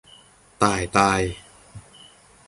[0.63, 1.21] ต่ายตาย